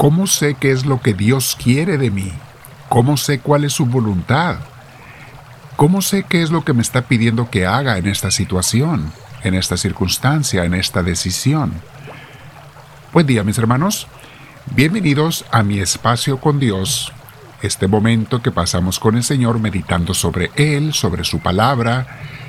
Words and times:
¿Cómo 0.00 0.26
sé 0.26 0.54
qué 0.54 0.72
es 0.72 0.86
lo 0.86 1.02
que 1.02 1.12
Dios 1.12 1.58
quiere 1.62 1.98
de 1.98 2.10
mí? 2.10 2.32
¿Cómo 2.88 3.18
sé 3.18 3.40
cuál 3.40 3.64
es 3.64 3.74
su 3.74 3.84
voluntad? 3.84 4.56
¿Cómo 5.76 6.00
sé 6.00 6.22
qué 6.22 6.40
es 6.40 6.50
lo 6.50 6.64
que 6.64 6.72
me 6.72 6.80
está 6.80 7.02
pidiendo 7.02 7.50
que 7.50 7.66
haga 7.66 7.98
en 7.98 8.06
esta 8.06 8.30
situación, 8.30 9.12
en 9.44 9.52
esta 9.52 9.76
circunstancia, 9.76 10.64
en 10.64 10.72
esta 10.72 11.02
decisión? 11.02 11.74
Buen 13.12 13.26
día 13.26 13.44
mis 13.44 13.58
hermanos, 13.58 14.06
bienvenidos 14.74 15.44
a 15.52 15.62
mi 15.62 15.80
espacio 15.80 16.40
con 16.40 16.58
Dios, 16.58 17.12
este 17.60 17.86
momento 17.86 18.40
que 18.40 18.50
pasamos 18.50 19.00
con 19.00 19.18
el 19.18 19.22
Señor 19.22 19.58
meditando 19.58 20.14
sobre 20.14 20.50
Él, 20.56 20.94
sobre 20.94 21.24
su 21.24 21.40
palabra, 21.40 22.06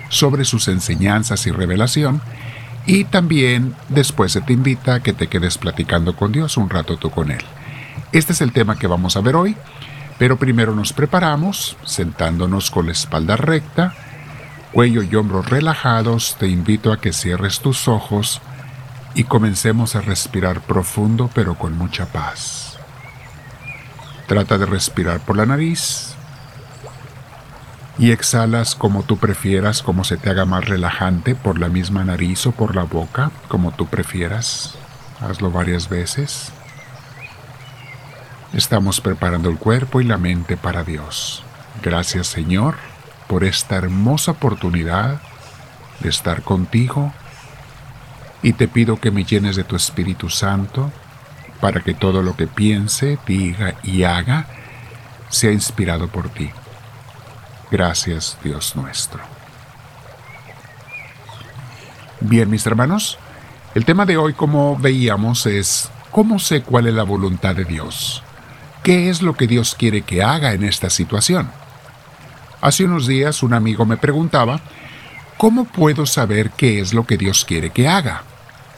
sobre 0.07 0.45
sus 0.45 0.69
enseñanzas 0.69 1.45
y 1.47 1.51
revelación, 1.51 2.21
y 2.85 3.03
también 3.05 3.75
después 3.89 4.31
se 4.31 4.41
te 4.41 4.53
invita 4.53 4.95
a 4.95 4.99
que 5.01 5.13
te 5.13 5.27
quedes 5.27 5.57
platicando 5.57 6.15
con 6.15 6.31
Dios 6.31 6.57
un 6.57 6.69
rato 6.69 6.97
tú 6.97 7.09
con 7.09 7.31
Él. 7.31 7.43
Este 8.11 8.33
es 8.33 8.41
el 8.41 8.51
tema 8.51 8.77
que 8.77 8.87
vamos 8.87 9.15
a 9.15 9.21
ver 9.21 9.35
hoy 9.35 9.55
pero 10.21 10.37
primero 10.37 10.75
nos 10.75 10.93
preparamos, 10.93 11.77
sentándonos 11.83 12.69
con 12.69 12.85
la 12.85 12.91
espalda 12.91 13.37
recta, 13.37 13.95
cuello 14.71 15.01
y 15.01 15.15
hombros 15.15 15.49
relajados, 15.49 16.35
te 16.37 16.47
invito 16.47 16.91
a 16.91 17.01
que 17.01 17.11
cierres 17.11 17.59
tus 17.59 17.87
ojos 17.87 18.39
y 19.15 19.23
comencemos 19.23 19.95
a 19.95 20.01
respirar 20.01 20.61
profundo 20.61 21.31
pero 21.33 21.55
con 21.55 21.75
mucha 21.75 22.05
paz. 22.05 22.77
Trata 24.27 24.59
de 24.59 24.67
respirar 24.67 25.21
por 25.21 25.37
la 25.37 25.47
nariz 25.47 26.10
y 27.97 28.11
exhalas 28.11 28.75
como 28.75 29.03
tú 29.03 29.17
prefieras, 29.17 29.83
como 29.83 30.03
se 30.03 30.17
te 30.17 30.29
haga 30.29 30.45
más 30.45 30.65
relajante, 30.65 31.35
por 31.35 31.59
la 31.59 31.69
misma 31.69 32.03
nariz 32.03 32.45
o 32.47 32.51
por 32.51 32.75
la 32.75 32.83
boca, 32.83 33.31
como 33.47 33.71
tú 33.71 33.87
prefieras. 33.87 34.75
Hazlo 35.19 35.51
varias 35.51 35.89
veces. 35.89 36.51
Estamos 38.53 38.99
preparando 39.01 39.49
el 39.49 39.57
cuerpo 39.57 40.01
y 40.01 40.03
la 40.03 40.17
mente 40.17 40.57
para 40.57 40.83
Dios. 40.83 41.43
Gracias 41.81 42.27
Señor 42.27 42.75
por 43.27 43.43
esta 43.45 43.77
hermosa 43.77 44.31
oportunidad 44.31 45.21
de 46.01 46.09
estar 46.09 46.41
contigo 46.41 47.13
y 48.43 48.53
te 48.53 48.67
pido 48.67 48.99
que 48.99 49.11
me 49.11 49.23
llenes 49.23 49.55
de 49.55 49.63
tu 49.63 49.75
Espíritu 49.75 50.29
Santo 50.29 50.91
para 51.61 51.79
que 51.81 51.93
todo 51.93 52.23
lo 52.23 52.35
que 52.35 52.47
piense, 52.47 53.17
diga 53.25 53.75
y 53.83 54.03
haga 54.03 54.47
sea 55.29 55.51
inspirado 55.51 56.07
por 56.09 56.27
ti. 56.29 56.51
Gracias 57.71 58.37
Dios 58.43 58.75
nuestro. 58.75 59.21
Bien 62.19 62.49
mis 62.49 62.65
hermanos, 62.67 63.17
el 63.73 63.85
tema 63.85 64.05
de 64.05 64.17
hoy 64.17 64.33
como 64.33 64.77
veíamos 64.77 65.45
es 65.45 65.89
¿cómo 66.11 66.37
sé 66.37 66.63
cuál 66.63 66.87
es 66.87 66.93
la 66.93 67.03
voluntad 67.03 67.55
de 67.55 67.63
Dios? 67.63 68.23
¿Qué 68.83 69.09
es 69.09 69.21
lo 69.21 69.35
que 69.35 69.47
Dios 69.47 69.73
quiere 69.73 70.01
que 70.01 70.21
haga 70.21 70.53
en 70.53 70.65
esta 70.65 70.89
situación? 70.89 71.49
Hace 72.59 72.83
unos 72.83 73.07
días 73.07 73.41
un 73.41 73.53
amigo 73.53 73.85
me 73.85 73.95
preguntaba, 73.95 74.59
¿cómo 75.37 75.63
puedo 75.63 76.05
saber 76.05 76.51
qué 76.51 76.81
es 76.81 76.93
lo 76.93 77.05
que 77.05 77.17
Dios 77.17 77.45
quiere 77.45 77.69
que 77.69 77.87
haga? 77.87 78.23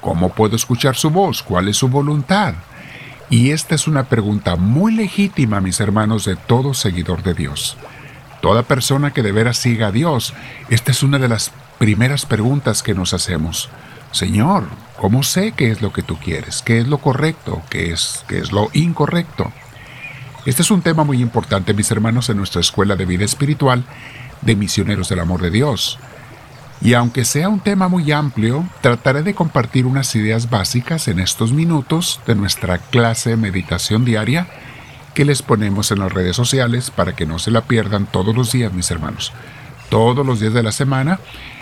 ¿Cómo 0.02 0.30
puedo 0.30 0.56
escuchar 0.56 0.96
su 0.96 1.10
voz? 1.10 1.42
¿Cuál 1.42 1.68
es 1.68 1.78
su 1.78 1.88
voluntad? 1.88 2.54
Y 3.30 3.50
esta 3.50 3.74
es 3.74 3.88
una 3.88 4.04
pregunta 4.04 4.56
muy 4.56 4.94
legítima, 4.94 5.62
mis 5.62 5.80
hermanos, 5.80 6.26
de 6.26 6.36
todo 6.36 6.74
seguidor 6.74 7.24
de 7.24 7.34
Dios. 7.34 7.76
Toda 8.44 8.64
persona 8.64 9.14
que 9.14 9.24
de 9.24 9.32
veras 9.32 9.56
siga 9.56 9.88
a 9.88 9.92
Dios, 9.94 10.34
esta 10.68 10.92
es 10.92 11.02
una 11.02 11.18
de 11.18 11.30
las 11.30 11.54
primeras 11.80 12.26
preguntas 12.26 12.84
que 12.84 12.94
nos 12.94 13.14
hacemos. 13.14 13.70
Señor, 14.12 14.66
¿cómo 14.98 15.24
sé 15.24 15.54
qué 15.54 15.72
es 15.72 15.82
lo 15.82 15.94
que 15.94 16.04
tú 16.04 16.18
quieres? 16.18 16.62
¿Qué 16.62 16.80
es 16.80 16.90
lo 16.90 16.98
correcto? 16.98 17.62
¿Qué 17.70 17.94
es, 17.94 18.26
qué 18.28 18.40
es 18.40 18.52
lo 18.52 18.70
incorrecto? 18.74 19.50
Este 20.46 20.62
es 20.62 20.72
un 20.72 20.82
tema 20.82 21.06
muy 21.06 21.22
importante, 21.22 21.74
mis 21.74 21.90
hermanos, 21.90 22.28
en 22.28 22.36
nuestra 22.36 22.60
escuela 22.60 22.98
de 22.98 23.06
vida 23.06 23.24
espiritual 23.24 23.86
de 24.42 24.58
misioneros 24.58 25.08
del 25.08 25.22
amor 25.22 25.42
de 25.42 25.50
Dios. 25.50 25.98
Y 26.82 26.96
aunque 26.96 27.24
sea 27.24 27.48
un 27.48 27.62
tema 27.62 27.88
muy 27.88 28.12
amplio, 28.12 28.68
trataré 28.82 29.24
de 29.24 29.36
compartir 29.36 29.86
unas 29.86 30.14
ideas 30.18 30.50
básicas 30.50 31.08
en 31.08 31.22
estos 31.22 31.54
minutos 31.54 32.20
de 32.28 32.36
nuestra 32.36 32.78
clase 32.78 33.30
de 33.30 33.38
meditación 33.38 34.04
diaria 34.04 34.48
que 35.14 35.26
les 35.26 35.42
ponemos 35.42 35.92
en 35.92 36.00
las 36.00 36.12
redes 36.12 36.36
sociales 36.36 36.92
para 36.92 37.16
que 37.16 37.26
no 37.26 37.40
se 37.40 37.52
la 37.52 37.62
pierdan 37.62 38.06
todos 38.06 38.36
los 38.36 38.52
días, 38.52 38.74
mis 38.74 38.90
hermanos. 38.92 39.32
Todos 39.90 40.26
los 40.26 40.40
días 40.40 40.54
de 40.54 40.64
la 40.64 40.72
semana, 40.72 41.20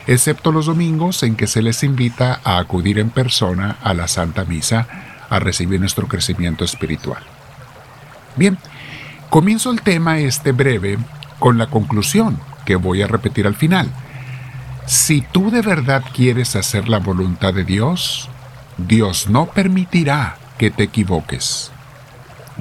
excepto 0.08 0.52
los 0.52 0.68
domingos 0.68 1.24
en 1.24 1.36
que 1.36 1.48
se 1.48 1.62
les 1.62 1.84
invita 1.84 2.40
a 2.44 2.60
acudir 2.60 2.98
en 3.00 3.10
persona 3.10 3.78
a 3.84 3.94
la 3.94 4.08
Santa 4.08 4.46
Misa 4.46 4.88
a 5.30 5.40
recibir 5.40 5.80
nuestro 5.80 6.08
crecimiento 6.08 6.64
espiritual. 6.64 7.24
Bien, 8.36 8.58
comienzo 9.30 9.72
el 9.72 9.82
tema 9.82 10.20
este 10.20 10.54
breve 10.54 10.98
con 11.40 11.58
la 11.58 11.68
conclusión 11.68 12.40
que 12.66 12.76
voy 12.76 13.02
a 13.02 13.08
repetir 13.08 13.48
al 13.48 13.56
final. 13.56 13.92
Si 14.86 15.22
tú 15.22 15.52
de 15.52 15.62
verdad 15.62 16.04
quieres 16.14 16.56
hacer 16.56 16.88
la 16.88 17.00
voluntad 17.00 17.54
de 17.54 17.64
Dios, 17.64 18.30
Dios 18.78 19.30
no 19.30 19.48
permitirá 19.48 20.38
que 20.58 20.72
te 20.72 20.84
equivoques. 20.84 21.72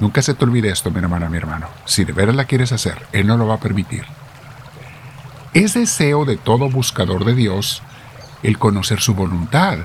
Nunca 0.01 0.21
se 0.21 0.33
te 0.33 0.43
olvide 0.43 0.69
esto, 0.69 0.91
mi 0.91 0.99
hermana, 0.99 1.29
mi 1.29 1.37
hermano. 1.37 1.67
Si 1.85 2.03
de 2.03 2.11
verdad 2.11 2.33
la 2.33 2.45
quieres 2.45 2.73
hacer, 2.73 3.05
Él 3.13 3.27
no 3.27 3.37
lo 3.37 3.47
va 3.47 3.55
a 3.55 3.59
permitir. 3.59 4.03
Es 5.53 5.75
deseo 5.75 6.25
de 6.25 6.35
todo 6.35 6.69
buscador 6.69 7.23
de 7.23 7.35
Dios 7.35 7.81
el 8.43 8.57
conocer 8.57 8.99
su 8.99 9.13
voluntad, 9.13 9.79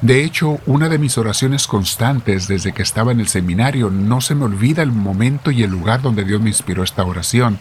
de 0.00 0.22
hecho, 0.22 0.60
una 0.66 0.88
de 0.88 0.98
mis 0.98 1.18
oraciones 1.18 1.66
constantes 1.66 2.46
desde 2.46 2.72
que 2.72 2.82
estaba 2.82 3.10
en 3.10 3.18
el 3.18 3.26
seminario, 3.26 3.90
no 3.90 4.20
se 4.20 4.36
me 4.36 4.44
olvida 4.44 4.80
el 4.82 4.92
momento 4.92 5.50
y 5.50 5.64
el 5.64 5.72
lugar 5.72 6.02
donde 6.02 6.24
Dios 6.24 6.40
me 6.40 6.50
inspiró 6.50 6.84
esta 6.84 7.02
oración, 7.02 7.58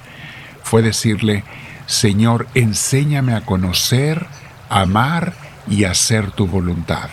fue 0.61 0.83
decirle, 0.83 1.43
Señor, 1.87 2.47
enséñame 2.53 3.33
a 3.33 3.41
conocer, 3.41 4.27
amar 4.69 5.33
y 5.67 5.85
hacer 5.85 6.29
tu 6.29 6.45
voluntad. 6.45 7.09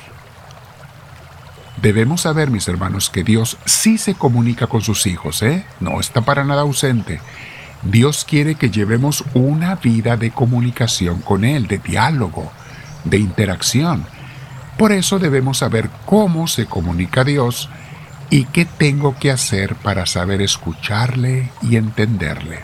Debemos 1.84 2.22
saber, 2.22 2.50
mis 2.50 2.66
hermanos, 2.66 3.10
que 3.10 3.24
Dios 3.24 3.58
sí 3.66 3.98
se 3.98 4.14
comunica 4.14 4.68
con 4.68 4.80
sus 4.80 5.06
hijos, 5.06 5.42
¿eh? 5.42 5.66
No 5.80 6.00
está 6.00 6.22
para 6.22 6.42
nada 6.42 6.62
ausente. 6.62 7.20
Dios 7.82 8.24
quiere 8.26 8.54
que 8.54 8.70
llevemos 8.70 9.22
una 9.34 9.74
vida 9.74 10.16
de 10.16 10.30
comunicación 10.30 11.20
con 11.20 11.44
Él, 11.44 11.66
de 11.66 11.76
diálogo, 11.76 12.50
de 13.04 13.18
interacción. 13.18 14.06
Por 14.78 14.92
eso 14.92 15.18
debemos 15.18 15.58
saber 15.58 15.90
cómo 16.06 16.46
se 16.46 16.64
comunica 16.64 17.22
Dios 17.22 17.68
y 18.30 18.46
qué 18.46 18.64
tengo 18.64 19.18
que 19.18 19.30
hacer 19.30 19.74
para 19.74 20.06
saber 20.06 20.40
escucharle 20.40 21.50
y 21.60 21.76
entenderle. 21.76 22.60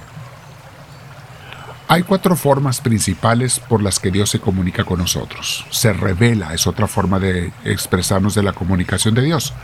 Hay 1.92 2.04
cuatro 2.04 2.36
formas 2.36 2.80
principales 2.80 3.58
por 3.58 3.82
las 3.82 3.98
que 3.98 4.12
Dios 4.12 4.30
se 4.30 4.38
comunica 4.38 4.84
con 4.84 5.00
nosotros. 5.00 5.66
Se 5.70 5.92
revela, 5.92 6.54
es 6.54 6.68
otra 6.68 6.86
forma 6.86 7.18
de 7.18 7.52
expresarnos 7.64 8.36
de 8.36 8.44
la 8.44 8.52
comunicación 8.52 9.12
de 9.16 9.22
Dios, 9.22 9.54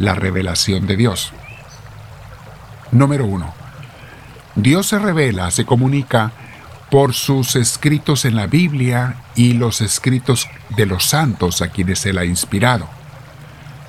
la 0.00 0.16
revelación 0.16 0.88
de 0.88 0.96
Dios. 0.96 1.32
Número 2.90 3.26
uno, 3.26 3.54
Dios 4.56 4.88
se 4.88 4.98
revela, 4.98 5.52
se 5.52 5.66
comunica 5.66 6.32
por 6.90 7.14
sus 7.14 7.54
escritos 7.54 8.24
en 8.24 8.34
la 8.34 8.48
Biblia 8.48 9.14
y 9.36 9.52
los 9.52 9.80
escritos 9.80 10.48
de 10.70 10.84
los 10.84 11.04
santos 11.04 11.62
a 11.62 11.68
quienes 11.68 12.04
Él 12.06 12.18
ha 12.18 12.24
inspirado. 12.24 12.88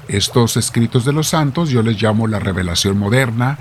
Estos 0.08 0.58
escritos 0.58 1.06
de 1.06 1.14
los 1.14 1.30
santos 1.30 1.72
yo 1.72 1.82
les 1.82 2.00
llamo 2.00 2.28
la 2.28 2.38
revelación 2.38 3.00
moderna 3.00 3.58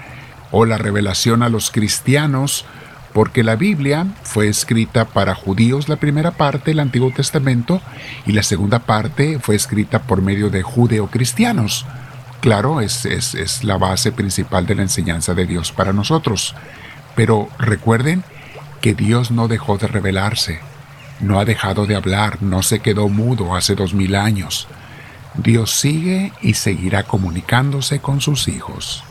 o 0.50 0.66
la 0.66 0.76
revelación 0.76 1.42
a 1.42 1.48
los 1.48 1.70
cristianos, 1.70 2.66
porque 3.12 3.42
la 3.42 3.56
Biblia 3.56 4.06
fue 4.22 4.48
escrita 4.48 5.06
para 5.06 5.34
judíos 5.34 5.88
la 5.88 5.96
primera 5.96 6.32
parte, 6.32 6.72
el 6.72 6.80
Antiguo 6.80 7.10
Testamento, 7.10 7.80
y 8.26 8.32
la 8.32 8.42
segunda 8.42 8.80
parte 8.80 9.38
fue 9.38 9.56
escrita 9.56 10.00
por 10.02 10.22
medio 10.22 10.50
de 10.50 10.62
judeocristianos. 10.62 11.86
Claro, 12.40 12.80
es, 12.80 13.04
es, 13.04 13.34
es 13.34 13.64
la 13.64 13.78
base 13.78 14.12
principal 14.12 14.66
de 14.66 14.76
la 14.76 14.82
enseñanza 14.82 15.34
de 15.34 15.46
Dios 15.46 15.72
para 15.72 15.92
nosotros. 15.92 16.54
Pero 17.16 17.48
recuerden 17.58 18.22
que 18.80 18.94
Dios 18.94 19.30
no 19.30 19.48
dejó 19.48 19.76
de 19.76 19.88
revelarse, 19.88 20.60
no 21.20 21.40
ha 21.40 21.44
dejado 21.44 21.86
de 21.86 21.96
hablar, 21.96 22.42
no 22.42 22.62
se 22.62 22.78
quedó 22.78 23.08
mudo 23.08 23.56
hace 23.56 23.74
dos 23.74 23.92
mil 23.92 24.14
años. 24.14 24.68
Dios 25.34 25.72
sigue 25.72 26.32
y 26.42 26.54
seguirá 26.54 27.02
comunicándose 27.04 28.00
con 28.00 28.20
sus 28.20 28.48
hijos. 28.48 29.04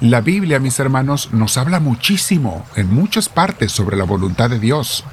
La 0.00 0.22
Biblia, 0.22 0.58
mis 0.58 0.80
hermanos, 0.80 1.28
nos 1.32 1.58
habla 1.58 1.78
muchísimo 1.78 2.64
en 2.74 2.88
muchas 2.88 3.28
partes 3.28 3.70
sobre 3.70 3.98
la 3.98 4.04
voluntad 4.04 4.48
de 4.48 4.58
Dios. 4.58 5.04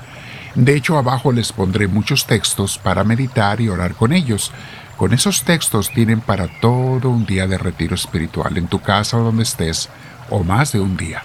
De 0.55 0.77
hecho, 0.77 0.97
abajo 0.97 1.33
les 1.33 1.51
pondré 1.51 1.89
muchos 1.89 2.25
textos 2.25 2.77
para 2.77 3.03
meditar 3.03 3.59
y 3.59 3.67
orar 3.67 3.95
con 3.95 4.13
ellos. 4.13 4.53
Con 4.95 5.13
esos 5.13 5.43
textos 5.43 5.91
tienen 5.91 6.21
para 6.21 6.47
todo 6.61 7.09
un 7.09 7.25
día 7.25 7.47
de 7.47 7.57
retiro 7.57 7.95
espiritual 7.95 8.57
en 8.57 8.67
tu 8.67 8.79
casa 8.79 9.17
o 9.17 9.23
donde 9.23 9.43
estés 9.43 9.89
o 10.29 10.45
más 10.45 10.71
de 10.71 10.79
un 10.79 10.95
día. 10.95 11.21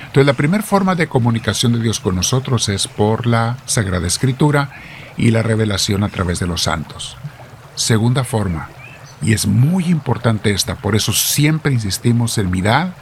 Entonces 0.00 0.26
la 0.26 0.34
primera 0.34 0.62
forma 0.62 0.94
de 0.94 1.08
comunicación 1.08 1.72
de 1.72 1.80
Dios 1.80 2.00
con 2.00 2.16
nosotros 2.16 2.68
es 2.68 2.86
por 2.86 3.26
la 3.26 3.56
Sagrada 3.64 4.06
Escritura 4.06 4.72
y 5.16 5.30
la 5.30 5.42
revelación 5.42 6.04
a 6.04 6.10
través 6.10 6.38
de 6.38 6.46
los 6.46 6.64
santos. 6.64 7.16
Segunda 7.76 8.24
forma, 8.24 8.68
Y 9.22 9.34
es 9.34 9.46
muy 9.46 9.86
importante 9.86 10.50
esta, 10.50 10.76
por 10.76 10.96
eso 10.96 11.12
siempre 11.12 11.72
insistimos 11.72 12.38
en 12.38 12.50
mirar, 12.50 12.94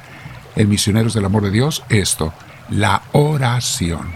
en 0.56 0.68
Misioneros 0.68 1.14
del 1.14 1.24
Amor 1.24 1.44
de 1.44 1.50
Dios, 1.50 1.84
esto, 1.88 2.32
la 2.68 3.02
oración. 3.12 4.08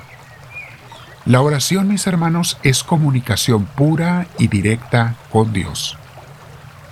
La 1.25 1.41
oración, 1.41 1.87
mis 1.87 2.07
hermanos, 2.09 2.59
es 2.65 2.83
comunicación 2.83 3.67
pura 3.67 4.27
y 4.39 4.49
directa 4.49 5.15
con 5.31 5.53
Dios. 5.53 5.97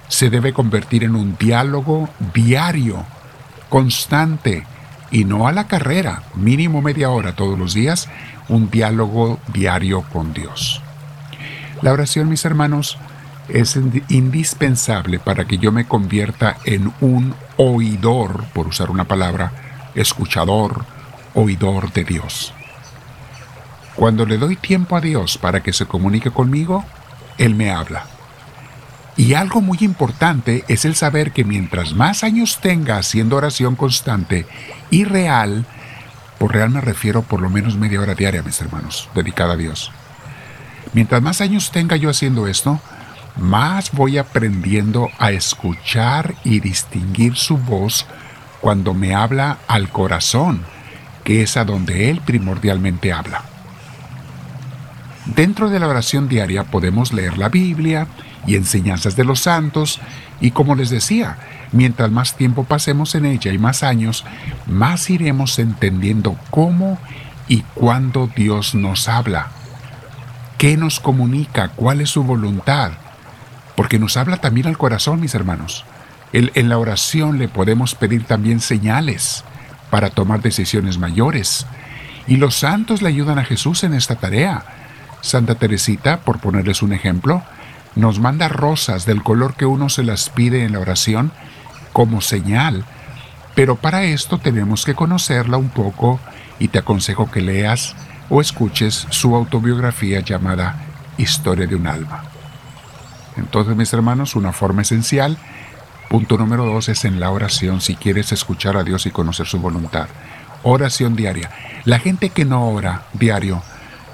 Se 0.08 0.30
debe 0.30 0.52
convertir 0.52 1.02
en 1.02 1.16
un 1.16 1.36
diálogo 1.36 2.08
diario, 2.32 3.04
constante, 3.68 4.64
y 5.10 5.24
no 5.24 5.48
a 5.48 5.52
la 5.52 5.66
carrera, 5.66 6.22
mínimo 6.36 6.82
media 6.82 7.10
hora 7.10 7.34
todos 7.34 7.58
los 7.58 7.74
días, 7.74 8.08
un 8.48 8.70
diálogo 8.70 9.40
diario 9.52 10.02
con 10.12 10.32
Dios. 10.32 10.80
La 11.82 11.92
oración, 11.92 12.28
mis 12.28 12.44
hermanos, 12.44 12.98
es 13.54 13.78
indispensable 14.08 15.18
para 15.18 15.44
que 15.44 15.58
yo 15.58 15.72
me 15.72 15.86
convierta 15.86 16.56
en 16.64 16.92
un 17.00 17.34
oidor, 17.56 18.44
por 18.52 18.68
usar 18.68 18.90
una 18.90 19.04
palabra, 19.04 19.90
escuchador, 19.94 20.84
oidor 21.34 21.92
de 21.92 22.04
Dios. 22.04 22.52
Cuando 23.94 24.24
le 24.24 24.38
doy 24.38 24.56
tiempo 24.56 24.96
a 24.96 25.00
Dios 25.00 25.38
para 25.38 25.62
que 25.62 25.72
se 25.72 25.86
comunique 25.86 26.30
conmigo, 26.30 26.84
Él 27.38 27.54
me 27.54 27.70
habla. 27.70 28.06
Y 29.16 29.34
algo 29.34 29.60
muy 29.60 29.78
importante 29.82 30.64
es 30.68 30.84
el 30.84 30.94
saber 30.94 31.32
que 31.32 31.44
mientras 31.44 31.92
más 31.92 32.24
años 32.24 32.60
tenga 32.62 32.96
haciendo 32.96 33.36
oración 33.36 33.76
constante 33.76 34.46
y 34.90 35.04
real, 35.04 35.66
por 36.38 36.54
real 36.54 36.70
me 36.70 36.80
refiero 36.80 37.22
por 37.22 37.42
lo 37.42 37.50
menos 37.50 37.76
media 37.76 38.00
hora 38.00 38.14
diaria, 38.14 38.42
mis 38.42 38.60
hermanos, 38.60 39.10
dedicada 39.14 39.54
a 39.54 39.56
Dios. 39.58 39.92
Mientras 40.94 41.20
más 41.20 41.40
años 41.42 41.70
tenga 41.70 41.96
yo 41.96 42.08
haciendo 42.08 42.46
esto, 42.46 42.80
más 43.36 43.92
voy 43.92 44.18
aprendiendo 44.18 45.08
a 45.18 45.30
escuchar 45.30 46.34
y 46.44 46.60
distinguir 46.60 47.36
su 47.36 47.56
voz 47.56 48.06
cuando 48.60 48.94
me 48.94 49.14
habla 49.14 49.58
al 49.66 49.88
corazón, 49.88 50.62
que 51.24 51.42
es 51.42 51.56
a 51.56 51.64
donde 51.64 52.10
Él 52.10 52.20
primordialmente 52.20 53.12
habla. 53.12 53.42
Dentro 55.26 55.68
de 55.70 55.78
la 55.78 55.88
oración 55.88 56.28
diaria 56.28 56.64
podemos 56.64 57.12
leer 57.12 57.38
la 57.38 57.48
Biblia 57.48 58.06
y 58.46 58.56
enseñanzas 58.56 59.16
de 59.16 59.24
los 59.24 59.40
santos 59.40 60.00
y 60.40 60.50
como 60.50 60.74
les 60.74 60.90
decía, 60.90 61.38
mientras 61.72 62.10
más 62.10 62.36
tiempo 62.36 62.64
pasemos 62.64 63.14
en 63.14 63.26
ella 63.26 63.52
y 63.52 63.58
más 63.58 63.82
años, 63.82 64.24
más 64.66 65.08
iremos 65.10 65.58
entendiendo 65.58 66.36
cómo 66.50 66.98
y 67.48 67.62
cuándo 67.74 68.30
Dios 68.34 68.74
nos 68.74 69.08
habla, 69.08 69.48
qué 70.56 70.76
nos 70.76 71.00
comunica, 71.00 71.68
cuál 71.68 72.00
es 72.00 72.10
su 72.10 72.24
voluntad, 72.24 72.92
porque 73.80 73.98
nos 73.98 74.18
habla 74.18 74.36
también 74.36 74.66
al 74.66 74.76
corazón, 74.76 75.20
mis 75.22 75.34
hermanos. 75.34 75.86
En, 76.34 76.68
la 76.68 76.76
oración 76.76 77.38
le 77.38 77.48
podemos 77.48 77.94
pedir 77.94 78.24
también 78.24 78.60
señales 78.60 79.42
para 79.88 80.10
tomar 80.10 80.42
decisiones 80.42 80.98
mayores. 80.98 81.64
Y 82.26 82.36
los 82.36 82.56
santos 82.56 83.00
le 83.00 83.08
ayudan 83.08 83.38
a 83.38 83.44
Jesús 83.44 83.82
en 83.82 83.94
esta 83.94 84.16
tarea 84.16 84.64
Santa 85.22 85.54
Teresita, 85.54 86.20
por 86.20 86.40
ponerles 86.40 86.82
un 86.82 86.92
ejemplo, 86.92 87.42
nos 87.94 88.20
manda 88.20 88.48
rosas 88.48 89.06
del 89.06 89.22
color 89.22 89.54
que 89.54 89.64
uno 89.64 89.88
se 89.88 90.02
las 90.02 90.28
pide 90.28 90.64
en 90.64 90.72
la 90.72 90.80
oración 90.80 91.32
como 91.94 92.20
señal, 92.20 92.84
pero 93.54 93.76
para 93.76 94.02
esto 94.02 94.36
tenemos 94.36 94.84
que 94.84 94.94
conocerla 94.94 95.56
un 95.56 95.70
poco 95.70 96.20
y 96.58 96.68
te 96.68 96.80
aconsejo 96.80 97.30
que 97.30 97.40
leas 97.40 97.96
o 98.28 98.42
escuches 98.42 99.06
su 99.08 99.34
autobiografía 99.34 100.20
llamada 100.20 100.76
Historia 101.16 101.66
de 101.66 101.76
un 101.76 101.86
alma. 101.86 102.29
Entonces, 103.36 103.76
mis 103.76 103.92
hermanos, 103.92 104.36
una 104.36 104.52
forma 104.52 104.82
esencial, 104.82 105.38
punto 106.08 106.36
número 106.36 106.66
dos, 106.66 106.88
es 106.88 107.04
en 107.04 107.20
la 107.20 107.30
oración 107.30 107.80
si 107.80 107.94
quieres 107.94 108.32
escuchar 108.32 108.76
a 108.76 108.84
Dios 108.84 109.06
y 109.06 109.10
conocer 109.10 109.46
su 109.46 109.58
voluntad. 109.60 110.08
Oración 110.62 111.16
diaria. 111.16 111.50
La 111.84 111.98
gente 111.98 112.30
que 112.30 112.44
no 112.44 112.68
ora 112.68 113.04
diario 113.14 113.62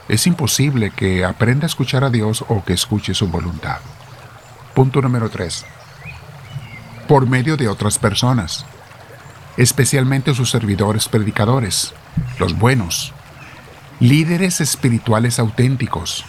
es 0.09 0.27
imposible 0.27 0.91
que 0.91 1.25
aprenda 1.25 1.67
a 1.67 1.69
escuchar 1.69 2.05
a 2.05 2.11
Dios 2.11 2.45
o 2.49 2.65
que 2.65 2.73
escuche 2.73 3.15
su 3.15 3.29
voluntad. 3.29 3.79
Punto 4.75 5.03
número 5.03 5.31
3. 5.31 5.65
Por 7.09 7.27
medio 7.27 7.57
de 7.57 7.69
otras 7.69 7.99
personas, 7.99 8.67
especialmente 9.57 10.35
sus 10.35 10.51
servidores 10.51 11.09
predicadores, 11.09 11.95
los 12.39 12.57
buenos, 12.59 13.13
líderes 14.01 14.61
espirituales 14.61 15.39
auténticos. 15.39 16.25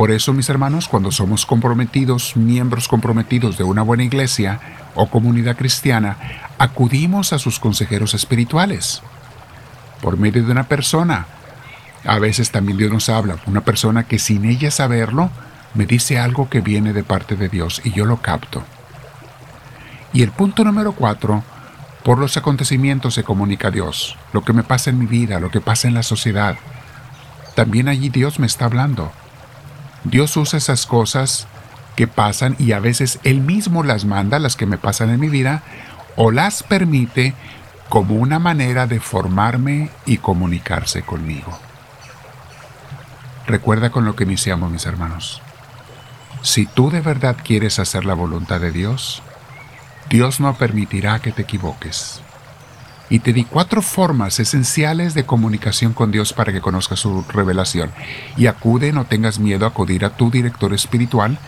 Por 0.00 0.12
eso, 0.12 0.32
mis 0.32 0.48
hermanos, 0.48 0.88
cuando 0.88 1.12
somos 1.12 1.44
comprometidos, 1.44 2.34
miembros 2.34 2.88
comprometidos 2.88 3.58
de 3.58 3.64
una 3.64 3.82
buena 3.82 4.02
iglesia 4.02 4.58
o 4.94 5.10
comunidad 5.10 5.58
cristiana, 5.58 6.16
acudimos 6.56 7.34
a 7.34 7.38
sus 7.38 7.60
consejeros 7.60 8.14
espirituales. 8.14 9.02
Por 10.00 10.16
medio 10.16 10.42
de 10.42 10.52
una 10.52 10.64
persona, 10.68 11.26
a 12.06 12.18
veces 12.18 12.50
también 12.50 12.78
Dios 12.78 12.90
nos 12.90 13.10
habla, 13.10 13.36
una 13.44 13.60
persona 13.60 14.04
que 14.04 14.18
sin 14.18 14.46
ella 14.46 14.70
saberlo 14.70 15.28
me 15.74 15.84
dice 15.84 16.18
algo 16.18 16.48
que 16.48 16.62
viene 16.62 16.94
de 16.94 17.04
parte 17.04 17.36
de 17.36 17.50
Dios 17.50 17.82
y 17.84 17.92
yo 17.92 18.06
lo 18.06 18.22
capto. 18.22 18.62
Y 20.14 20.22
el 20.22 20.30
punto 20.30 20.64
número 20.64 20.92
cuatro, 20.92 21.44
por 22.04 22.16
los 22.16 22.38
acontecimientos 22.38 23.12
se 23.12 23.22
comunica 23.22 23.70
Dios, 23.70 24.16
lo 24.32 24.44
que 24.46 24.54
me 24.54 24.62
pasa 24.62 24.88
en 24.88 24.98
mi 24.98 25.04
vida, 25.04 25.40
lo 25.40 25.50
que 25.50 25.60
pasa 25.60 25.88
en 25.88 25.94
la 25.94 26.02
sociedad. 26.02 26.56
También 27.54 27.86
allí 27.86 28.08
Dios 28.08 28.38
me 28.38 28.46
está 28.46 28.64
hablando. 28.64 29.12
Dios 30.04 30.36
usa 30.36 30.58
esas 30.58 30.86
cosas 30.86 31.46
que 31.96 32.06
pasan 32.06 32.56
y 32.58 32.72
a 32.72 32.80
veces 32.80 33.18
Él 33.24 33.40
mismo 33.40 33.82
las 33.82 34.04
manda, 34.04 34.38
las 34.38 34.56
que 34.56 34.66
me 34.66 34.78
pasan 34.78 35.10
en 35.10 35.20
mi 35.20 35.28
vida, 35.28 35.62
o 36.16 36.30
las 36.30 36.62
permite 36.62 37.34
como 37.88 38.14
una 38.14 38.38
manera 38.38 38.86
de 38.86 39.00
formarme 39.00 39.90
y 40.06 40.18
comunicarse 40.18 41.02
conmigo. 41.02 41.58
Recuerda 43.46 43.90
con 43.90 44.04
lo 44.04 44.14
que 44.14 44.24
iniciamos, 44.24 44.70
mis 44.70 44.86
hermanos. 44.86 45.42
Si 46.42 46.66
tú 46.66 46.90
de 46.90 47.00
verdad 47.00 47.36
quieres 47.42 47.78
hacer 47.78 48.04
la 48.04 48.14
voluntad 48.14 48.60
de 48.60 48.70
Dios, 48.70 49.22
Dios 50.08 50.40
no 50.40 50.54
permitirá 50.54 51.18
que 51.18 51.32
te 51.32 51.42
equivoques. 51.42 52.22
Y 53.10 53.18
te 53.18 53.32
di 53.32 53.44
cuatro 53.44 53.82
formas 53.82 54.38
esenciales 54.38 55.14
de 55.14 55.26
comunicación 55.26 55.92
con 55.92 56.12
Dios 56.12 56.32
para 56.32 56.52
que 56.52 56.60
conozcas 56.60 57.00
su 57.00 57.24
revelación. 57.28 57.90
Y 58.36 58.46
acude, 58.46 58.92
no 58.92 59.04
tengas 59.04 59.40
miedo 59.40 59.66
a 59.66 59.70
acudir 59.70 60.04
a 60.04 60.16
tu 60.16 60.30
director 60.30 60.72
espiritual. 60.72 61.38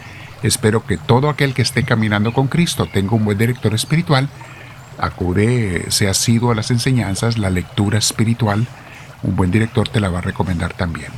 Espero 0.43 0.84
que 0.84 0.98
todo 0.98 1.29
aquel 1.29 1.55
que 1.55 1.63
esté 1.63 1.84
caminando 1.84 2.32
con 2.32 2.48
Cristo 2.48 2.89
tenga 2.93 3.15
un 3.15 3.25
buen 3.25 3.39
director 3.39 3.72
espiritual. 3.75 4.29
Acude, 4.98 5.86
sea 5.91 6.10
asiduo 6.10 6.51
a 6.51 6.56
las 6.56 6.72
enseñanzas, 6.72 7.39
la 7.39 7.48
lectura 7.48 7.98
espiritual. 7.98 8.67
Un 9.22 9.36
buen 9.36 9.53
director 9.53 9.89
te 9.89 10.01
la 10.01 10.10
va 10.10 10.19
a 10.19 10.22
recomendar 10.22 10.75
también. 10.75 11.13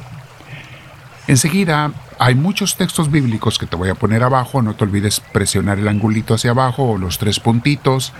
Enseguida, 1.26 1.90
hay 2.18 2.34
muchos 2.34 2.76
textos 2.76 3.10
bíblicos 3.10 3.58
que 3.58 3.66
te 3.66 3.76
voy 3.76 3.88
a 3.88 3.94
poner 3.94 4.22
abajo, 4.22 4.60
no 4.60 4.74
te 4.74 4.84
olvides 4.84 5.20
presionar 5.20 5.78
el 5.78 5.88
angulito 5.88 6.34
hacia 6.34 6.50
abajo 6.50 6.84
o 6.84 6.98
los 6.98 7.16
tres 7.18 7.40
puntitos, 7.40 8.12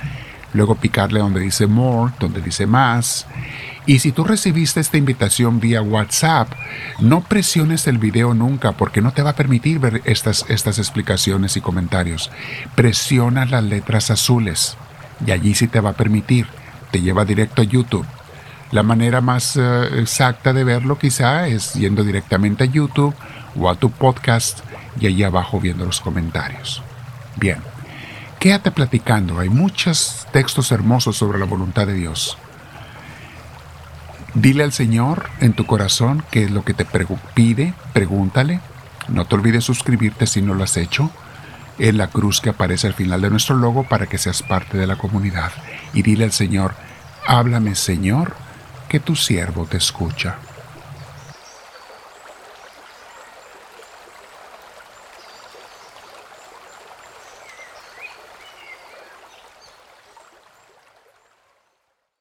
luego 0.54 0.76
picarle 0.76 1.20
donde 1.20 1.40
dice 1.40 1.66
more, 1.66 2.14
donde 2.18 2.40
dice 2.40 2.66
más. 2.66 3.26
Y 3.87 3.99
si 3.99 4.12
tú 4.12 4.25
recibiste 4.25 4.80
esta 4.80 4.96
invitación 4.96 5.61
vía 5.61 5.82
WhatsApp, 5.82 6.49
no 7.00 7.20
presiones 7.20 7.87
el 7.87 7.99
video 7.99 8.32
nunca 8.32 8.73
porque 8.73 9.02
no 9.02 9.12
te 9.12 9.23
va 9.23 9.30
a 9.30 9.37
permitir 9.37 9.78
ver 9.78 10.00
estas, 10.06 10.46
estas 10.49 10.78
explicaciones 10.78 11.58
y 11.58 11.61
comentarios. 11.61 12.30
Presiona 12.75 13.44
las 13.44 13.62
letras 13.62 14.11
azules 14.11 14.78
y 15.26 15.32
allí 15.32 15.54
sí 15.54 15.68
te 15.68 15.80
va 15.80 15.90
a 15.90 15.94
permitir. 15.94 16.46
Te 16.90 17.02
lleva 17.02 17.26
directo 17.26 17.61
a 17.61 17.66
YouTube. 17.66 18.06
La 18.70 18.82
manera 18.82 19.20
más 19.20 19.56
eh, 19.56 20.00
exacta 20.00 20.52
de 20.52 20.64
verlo 20.64 20.99
quizá 20.99 21.46
es 21.46 21.75
yendo 21.75 22.04
directamente 22.04 22.64
a 22.64 22.66
YouTube 22.66 23.14
o 23.56 23.68
a 23.68 23.76
tu 23.76 23.90
podcast 23.90 24.61
y 24.99 25.06
allí 25.06 25.23
abajo 25.25 25.61
viendo 25.61 25.84
los 25.84 26.00
comentarios. 26.00 26.82
Bien, 27.37 27.58
quédate 28.44 28.70
platicando, 28.70 29.40
hay 29.40 29.48
muchos 29.48 30.26
textos 30.30 30.70
hermosos 30.70 31.16
sobre 31.16 31.38
la 31.38 31.46
voluntad 31.46 31.86
de 31.86 31.94
Dios. 31.94 32.36
Dile 34.34 34.64
al 34.64 34.72
Señor 34.72 35.30
en 35.40 35.54
tu 35.54 35.64
corazón 35.64 36.22
qué 36.30 36.44
es 36.44 36.50
lo 36.50 36.62
que 36.62 36.74
te 36.74 36.86
pide, 37.34 37.72
pregúntale. 37.94 38.60
No 39.08 39.24
te 39.24 39.36
olvides 39.36 39.64
suscribirte 39.64 40.26
si 40.26 40.42
no 40.42 40.52
lo 40.52 40.62
has 40.62 40.76
hecho 40.76 41.10
en 41.78 41.96
la 41.96 42.08
cruz 42.08 42.42
que 42.42 42.50
aparece 42.50 42.86
al 42.86 42.92
final 42.92 43.22
de 43.22 43.30
nuestro 43.30 43.56
logo 43.56 43.84
para 43.84 44.08
que 44.08 44.18
seas 44.18 44.42
parte 44.42 44.76
de 44.76 44.86
la 44.86 44.96
comunidad. 44.96 45.50
Y 45.94 46.02
dile 46.02 46.24
al 46.24 46.32
Señor, 46.32 46.74
háblame 47.26 47.74
Señor, 47.74 48.34
que 48.90 49.00
tu 49.00 49.16
siervo 49.16 49.64
te 49.64 49.78
escucha. 49.78 50.36